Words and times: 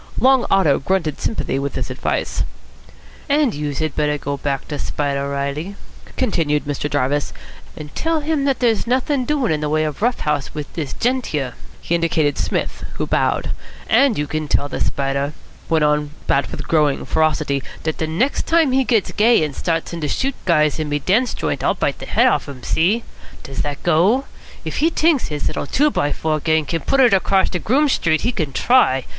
Long 0.19 0.47
Otto 0.49 0.79
grunted 0.79 1.21
sympathy 1.21 1.59
with 1.59 1.73
this 1.73 1.91
advice. 1.91 2.41
"And 3.29 3.53
youse 3.53 3.77
had 3.77 3.95
better 3.95 4.17
go 4.17 4.35
back 4.37 4.67
to 4.69 4.79
Spider 4.79 5.29
Reilly," 5.29 5.75
continued 6.17 6.65
Mr. 6.65 6.89
Jarvis, 6.89 7.33
"and 7.77 7.93
tell 7.93 8.21
him 8.21 8.45
that 8.45 8.57
there's 8.61 8.87
nothin' 8.87 9.25
doin' 9.25 9.51
in 9.51 9.61
the 9.61 9.69
way 9.69 9.83
of 9.83 10.01
rough 10.01 10.21
house 10.21 10.55
wit 10.55 10.65
dis 10.73 10.93
gent 10.93 11.27
here." 11.27 11.53
He 11.81 11.93
indicated 11.93 12.39
Psmith, 12.39 12.83
who 12.95 13.05
bowed. 13.05 13.51
"And 13.87 14.17
you 14.17 14.25
can 14.25 14.47
tell 14.47 14.67
de 14.67 14.79
Spider," 14.79 15.33
went 15.69 15.83
on 15.83 16.09
Bat 16.25 16.49
with 16.49 16.67
growing 16.67 17.05
ferocity, 17.05 17.61
"dat 17.83 18.01
next 18.09 18.47
time 18.47 18.71
he 18.71 18.83
gits 18.83 19.11
gay 19.11 19.43
and 19.43 19.55
starts 19.55 19.93
in 19.93 20.01
to 20.01 20.07
shoot 20.07 20.33
guys 20.45 20.79
in 20.79 20.89
me 20.89 20.97
dance 20.97 21.35
joint 21.35 21.63
I'll 21.63 21.75
bite 21.75 21.99
de 21.99 22.07
head 22.07 22.25
off'n 22.25 22.55
him. 22.55 22.63
See? 22.63 23.03
Does 23.43 23.59
dat 23.59 23.83
go? 23.83 24.25
If 24.65 24.77
he 24.77 24.89
t'inks 24.89 25.27
his 25.27 25.45
little 25.45 25.67
two 25.67 25.91
by 25.91 26.11
four 26.11 26.39
gang 26.39 26.65
can 26.65 26.81
put 26.81 27.01
it 27.01 27.13
across 27.13 27.51
de 27.51 27.59
Groome 27.59 27.87
Street, 27.87 28.21
he 28.21 28.31
can 28.31 28.51
try. 28.51 29.05